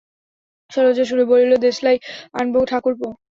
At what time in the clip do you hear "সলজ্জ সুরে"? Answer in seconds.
0.71-1.25